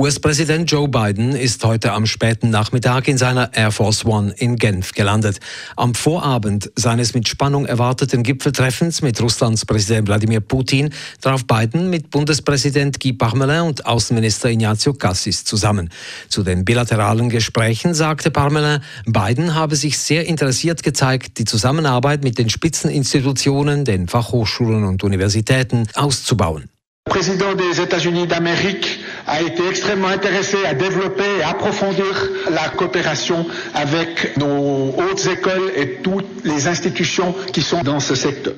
US-Präsident 0.00 0.70
Joe 0.70 0.86
Biden 0.86 1.34
ist 1.34 1.64
heute 1.64 1.92
am 1.92 2.06
späten 2.06 2.50
Nachmittag 2.50 3.08
in 3.08 3.18
seiner 3.18 3.52
Air 3.52 3.72
Force 3.72 4.04
One 4.04 4.32
in 4.36 4.54
Genf 4.54 4.92
gelandet. 4.92 5.40
Am 5.74 5.92
Vorabend 5.92 6.70
seines 6.76 7.14
mit 7.14 7.26
Spannung 7.26 7.66
erwarteten 7.66 8.22
Gipfeltreffens 8.22 9.02
mit 9.02 9.20
Russlands 9.20 9.66
Präsident 9.66 10.06
Wladimir 10.06 10.38
Putin 10.38 10.90
traf 11.20 11.44
Biden 11.44 11.90
mit 11.90 12.10
Bundespräsident 12.10 13.00
Guy 13.00 13.12
Parmelin 13.12 13.62
und 13.62 13.86
Außenminister 13.86 14.50
Ignazio 14.50 14.94
Cassis 14.94 15.42
zusammen. 15.42 15.90
Zu 16.28 16.44
den 16.44 16.64
bilateralen 16.64 17.28
Gesprächen 17.28 17.92
sagte 17.92 18.30
Parmelin, 18.30 18.78
Biden 19.04 19.56
habe 19.56 19.74
sich 19.74 19.98
sehr 19.98 20.28
interessiert 20.28 20.84
gezeigt, 20.84 21.38
die 21.38 21.44
Zusammenarbeit 21.44 22.22
mit 22.22 22.38
den 22.38 22.50
Spitzeninstitutionen, 22.50 23.84
den 23.84 24.06
Fachhochschulen 24.06 24.84
und 24.84 25.02
Universitäten 25.02 25.88
auszubauen. 25.94 26.70
Président 27.08 27.54
des 27.54 27.80
États-Unis 27.80 28.26
d'Amérique 28.26 29.00
a 29.26 29.42
été 29.42 29.66
extrêmement 29.68 30.08
intéressé 30.08 30.56
à 30.64 30.74
développer 30.74 31.24
et 31.40 31.42
approfondir 31.42 32.28
la 32.50 32.68
coopération 32.68 33.46
avec 33.74 34.36
nos 34.36 34.94
hautes 34.96 35.26
écoles 35.26 35.72
et 35.76 35.94
toutes 36.02 36.44
les 36.44 36.68
institutions 36.68 37.34
qui 37.52 37.62
sont 37.62 37.82
dans 37.82 38.00
ce 38.00 38.14
secteur. 38.14 38.54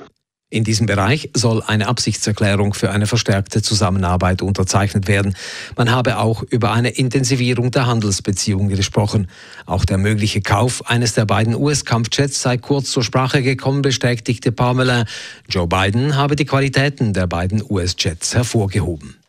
In 0.52 0.64
diesem 0.64 0.86
Bereich 0.86 1.30
soll 1.32 1.62
eine 1.62 1.86
Absichtserklärung 1.86 2.74
für 2.74 2.90
eine 2.90 3.06
verstärkte 3.06 3.62
Zusammenarbeit 3.62 4.42
unterzeichnet 4.42 5.06
werden. 5.06 5.36
Man 5.76 5.92
habe 5.92 6.18
auch 6.18 6.42
über 6.42 6.72
eine 6.72 6.90
Intensivierung 6.90 7.70
der 7.70 7.86
Handelsbeziehungen 7.86 8.68
gesprochen. 8.68 9.28
Auch 9.64 9.84
der 9.84 9.96
mögliche 9.96 10.40
Kauf 10.40 10.90
eines 10.90 11.14
der 11.14 11.24
beiden 11.24 11.54
US-Kampfjets 11.54 12.42
sei 12.42 12.58
kurz 12.58 12.90
zur 12.90 13.04
Sprache 13.04 13.44
gekommen, 13.44 13.82
bestätigte 13.82 14.50
Pamela. 14.50 15.04
Joe 15.48 15.68
Biden 15.68 16.16
habe 16.16 16.34
die 16.34 16.46
Qualitäten 16.46 17.12
der 17.12 17.28
beiden 17.28 17.62
US-Jets 17.70 18.34
hervorgehoben. 18.34 19.19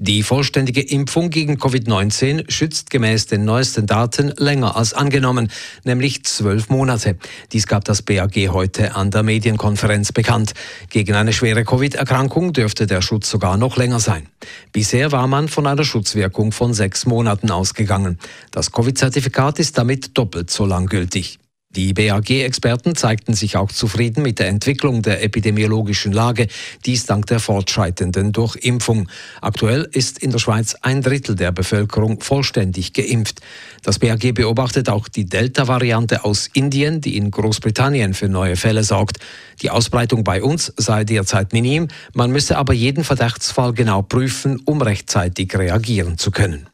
Die 0.00 0.22
vollständige 0.22 0.80
Impfung 0.80 1.28
gegen 1.28 1.56
Covid-19 1.56 2.50
schützt 2.50 2.88
gemäß 2.88 3.26
den 3.26 3.44
neuesten 3.44 3.86
Daten 3.86 4.32
länger 4.38 4.74
als 4.74 4.94
angenommen, 4.94 5.50
nämlich 5.84 6.24
zwölf 6.24 6.70
Monate. 6.70 7.18
Dies 7.52 7.66
gab 7.66 7.84
das 7.84 8.00
BAG 8.00 8.34
heute 8.48 8.96
an 8.96 9.10
der 9.10 9.22
Medienkonferenz 9.22 10.12
bekannt. 10.12 10.54
Gegen 10.88 11.14
eine 11.14 11.34
schwere 11.34 11.64
Covid-Erkrankung 11.64 12.54
dürfte 12.54 12.86
der 12.86 13.02
Schutz 13.02 13.28
sogar 13.28 13.58
noch 13.58 13.76
länger 13.76 14.00
sein. 14.00 14.26
Bisher 14.72 15.12
war 15.12 15.26
man 15.26 15.48
von 15.48 15.66
einer 15.66 15.84
Schutzwirkung 15.84 16.52
von 16.52 16.72
sechs 16.72 17.04
Monaten 17.04 17.50
ausgegangen. 17.50 18.18
Das 18.52 18.72
Covid-Zertifikat 18.72 19.58
ist 19.58 19.76
damit 19.76 20.16
doppelt 20.16 20.50
so 20.50 20.64
lang 20.64 20.86
gültig. 20.86 21.38
Die 21.76 21.92
BAG-Experten 21.92 22.96
zeigten 22.96 23.34
sich 23.34 23.56
auch 23.56 23.70
zufrieden 23.70 24.24
mit 24.24 24.40
der 24.40 24.48
Entwicklung 24.48 25.02
der 25.02 25.22
epidemiologischen 25.22 26.10
Lage, 26.10 26.48
dies 26.84 27.06
dank 27.06 27.26
der 27.26 27.38
fortschreitenden 27.38 28.32
Durchimpfung. 28.32 29.08
Aktuell 29.40 29.88
ist 29.92 30.18
in 30.18 30.32
der 30.32 30.40
Schweiz 30.40 30.74
ein 30.82 31.00
Drittel 31.00 31.36
der 31.36 31.52
Bevölkerung 31.52 32.22
vollständig 32.22 32.92
geimpft. 32.92 33.40
Das 33.84 34.00
BAG 34.00 34.34
beobachtet 34.34 34.88
auch 34.88 35.06
die 35.06 35.26
Delta-Variante 35.26 36.24
aus 36.24 36.48
Indien, 36.52 37.00
die 37.00 37.16
in 37.16 37.30
Großbritannien 37.30 38.14
für 38.14 38.28
neue 38.28 38.56
Fälle 38.56 38.82
sorgt. 38.82 39.18
Die 39.62 39.70
Ausbreitung 39.70 40.24
bei 40.24 40.42
uns 40.42 40.72
sei 40.76 41.04
derzeit 41.04 41.52
minim, 41.52 41.86
man 42.14 42.32
müsse 42.32 42.58
aber 42.58 42.72
jeden 42.72 43.04
Verdachtsfall 43.04 43.74
genau 43.74 44.02
prüfen, 44.02 44.60
um 44.64 44.82
rechtzeitig 44.82 45.56
reagieren 45.56 46.18
zu 46.18 46.32
können. 46.32 46.69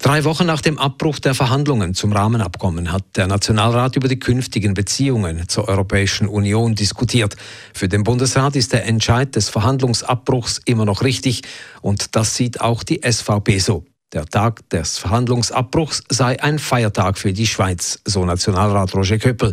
Drei 0.00 0.22
Wochen 0.22 0.46
nach 0.46 0.60
dem 0.60 0.78
Abbruch 0.78 1.18
der 1.18 1.34
Verhandlungen 1.34 1.92
zum 1.92 2.12
Rahmenabkommen 2.12 2.92
hat 2.92 3.04
der 3.16 3.26
Nationalrat 3.26 3.96
über 3.96 4.06
die 4.06 4.20
künftigen 4.20 4.72
Beziehungen 4.72 5.48
zur 5.48 5.66
Europäischen 5.66 6.28
Union 6.28 6.76
diskutiert. 6.76 7.36
Für 7.74 7.88
den 7.88 8.04
Bundesrat 8.04 8.54
ist 8.54 8.72
der 8.72 8.86
Entscheid 8.86 9.34
des 9.34 9.48
Verhandlungsabbruchs 9.48 10.60
immer 10.66 10.84
noch 10.84 11.02
richtig 11.02 11.42
und 11.82 12.14
das 12.14 12.36
sieht 12.36 12.60
auch 12.60 12.84
die 12.84 13.00
SVP 13.04 13.58
so. 13.58 13.84
Der 14.12 14.24
Tag 14.24 14.66
des 14.70 14.98
Verhandlungsabbruchs 14.98 16.04
sei 16.08 16.40
ein 16.40 16.60
Feiertag 16.60 17.18
für 17.18 17.32
die 17.32 17.46
Schweiz, 17.46 18.00
so 18.04 18.24
Nationalrat 18.24 18.94
Roger 18.94 19.18
Köppel. 19.18 19.52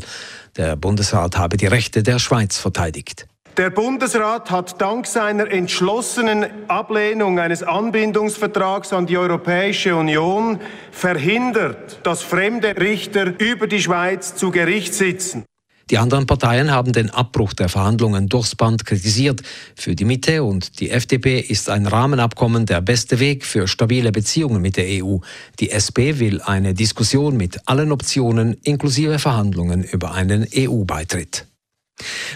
Der 0.58 0.76
Bundesrat 0.76 1.38
habe 1.38 1.58
die 1.58 1.66
Rechte 1.66 2.04
der 2.04 2.20
Schweiz 2.20 2.58
verteidigt. 2.58 3.28
Der 3.58 3.70
Bundesrat 3.70 4.52
hat 4.52 4.82
dank 4.82 5.08
seiner 5.08 5.50
entschlossenen 5.50 6.46
Ablehnung 6.68 7.40
eines 7.40 7.64
Anbindungsvertrags 7.64 8.92
an 8.92 9.06
die 9.06 9.18
Europäische 9.18 9.96
Union 9.96 10.60
verhindert, 10.92 12.00
dass 12.04 12.22
fremde 12.22 12.76
Richter 12.76 13.40
über 13.40 13.68
die 13.68 13.82
Schweiz 13.82 14.36
zu 14.36 14.52
Gericht 14.52 14.94
sitzen. 14.94 15.46
Die 15.90 15.98
anderen 15.98 16.26
Parteien 16.26 16.72
haben 16.72 16.92
den 16.92 17.12
Abbruch 17.12 17.54
der 17.54 17.70
Verhandlungen 17.70 18.28
durchs 18.28 18.56
Band 18.56 18.86
kritisiert. 18.86 19.42
Für 19.76 19.96
die 19.96 20.04
Mitte 20.04 20.44
und 20.44 20.82
die 20.82 20.90
FDP 20.90 21.40
ist 21.40 21.70
ein 21.70 21.86
Rahmenabkommen 21.86 22.66
der 22.66 22.82
beste 22.82 23.22
Weg 23.22 23.46
für 23.46 23.70
stabile 23.70 24.12
Beziehungen 24.12 24.62
mit 24.62 24.76
der 24.76 24.86
EU. 25.02 25.20
Die 25.62 25.72
SP 25.72 26.20
will 26.20 26.42
eine 26.42 26.74
Diskussion 26.74 27.38
mit 27.38 27.62
allen 27.68 27.94
Optionen 27.94 28.58
inklusive 28.64 29.18
Verhandlungen 29.18 29.84
über 29.84 30.14
einen 30.14 30.46
EU-Beitritt. 30.54 31.46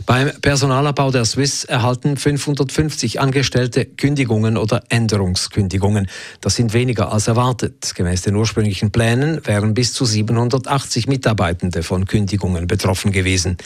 Beim 0.05 0.31
Personalabbau 0.41 1.11
der 1.11 1.25
Swiss 1.25 1.65
erhalten 1.65 2.17
550 2.17 3.19
Angestellte 3.19 3.85
Kündigungen 3.85 4.57
oder 4.57 4.83
Änderungskündigungen. 4.89 6.07
Das 6.41 6.55
sind 6.55 6.73
weniger 6.73 7.11
als 7.11 7.27
erwartet. 7.27 7.93
Gemäß 7.93 8.23
den 8.23 8.35
ursprünglichen 8.35 8.91
Plänen 8.91 9.45
wären 9.45 9.73
bis 9.73 9.93
zu 9.93 10.05
780 10.05 11.07
Mitarbeitende 11.07 11.83
von 11.83 12.05
Kündigungen 12.05 12.65
betroffen 12.65 13.11
gewesen. 13.11 13.57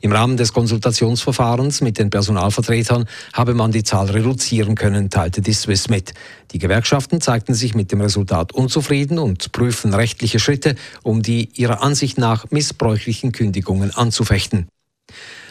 Im 0.00 0.12
Rahmen 0.12 0.36
des 0.36 0.52
Konsultationsverfahrens 0.52 1.80
mit 1.80 1.98
den 1.98 2.10
Personalvertretern 2.10 3.06
habe 3.32 3.54
man 3.54 3.72
die 3.72 3.84
Zahl 3.84 4.10
reduzieren 4.10 4.74
können, 4.74 5.08
teilte 5.08 5.40
die 5.40 5.54
Swiss 5.54 5.88
mit. 5.88 6.12
Die 6.52 6.58
Gewerkschaften 6.58 7.20
zeigten 7.20 7.54
sich 7.54 7.74
mit 7.74 7.90
dem 7.90 8.00
Resultat 8.00 8.52
unzufrieden 8.52 9.18
und 9.18 9.52
prüfen 9.52 9.94
rechtliche 9.94 10.40
Schritte, 10.40 10.74
um 11.02 11.22
die 11.22 11.48
ihrer 11.54 11.82
Ansicht 11.82 12.18
nach 12.18 12.50
missbräuchlichen 12.50 13.32
Kündigungen 13.32 13.94
anzufechten. 13.94 14.68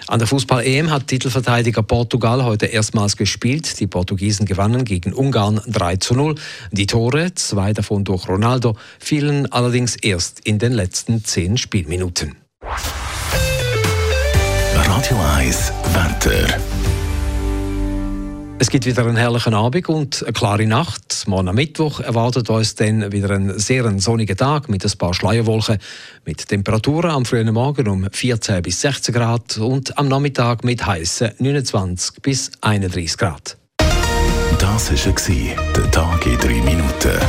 An 0.08 0.20
der 0.20 0.28
Fußball-EM 0.28 0.92
hat 0.92 1.08
Titelverteidiger 1.08 1.82
Portugal 1.82 2.44
heute 2.44 2.68
erstmals 2.68 3.18
gespielt. 3.18 3.80
Die 3.80 3.88
Portugiesen 3.88 4.46
gewannen 4.46 4.86
gegen 4.86 5.14
Ungarn 5.14 5.60
3 5.66 5.96
zu 5.96 6.14
0. 6.14 6.36
Die 6.72 6.86
Tore, 6.86 7.34
zwei 7.34 7.74
davon 7.74 8.04
durch 8.04 8.28
Ronaldo, 8.28 8.76
fielen 9.00 9.52
allerdings 9.52 9.96
erst 9.96 10.42
in 10.42 10.60
den 10.60 10.74
letzten 10.74 11.24
zehn 11.24 11.58
Spielminuten. 11.58 12.36
Radio 14.76 15.18
1 15.38 15.72
Wetter. 15.94 16.45
Es 18.66 18.72
gibt 18.72 18.88
wieder 18.88 19.06
einen 19.06 19.16
herrlichen 19.16 19.53
Abend 19.53 19.88
und 19.90 20.24
eine 20.24 20.34
klare 20.34 20.66
Nacht. 20.66 21.26
Morgen 21.28 21.50
am 21.50 21.56
Mittwoch 21.56 22.00
erwartet 22.00 22.50
uns 22.50 22.74
dann 22.74 23.12
wieder 23.12 23.30
ein 23.30 23.59
sehr 23.59 23.88
sonniger 24.00 24.36
Tag 24.36 24.70
mit 24.70 24.84
ein 24.84 24.98
paar 24.98 25.14
Schleierwolken, 25.14 25.78
mit 26.26 26.48
Temperaturen 26.48 27.12
am 27.12 27.26
frühen 27.26 27.53
Morgen 27.53 27.88
um 27.88 28.08
14 28.12 28.64
bis 28.64 28.81
16 28.81 29.14
Grad 29.14 29.59
und 29.59 29.96
am 30.00 30.08
Nachmittag 30.08 30.64
mit 30.64 30.84
heißen 30.84 31.34
29 31.38 32.24
bis 32.24 32.53
31 32.62 33.20
Grad. 33.20 33.56
Das 34.58 34.90
war 34.90 35.74
der 35.76 35.92
Tag 35.92 36.26
in 36.26 36.38
drei 36.40 36.62
Minuten. 36.62 37.20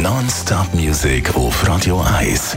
Non-Stop 0.00 0.72
Music 0.72 1.34
auf 1.34 1.66
Radio 1.66 2.00
1. 2.00 2.56